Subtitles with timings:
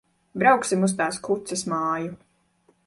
[0.43, 2.19] Brauksim uz tās kuces māju.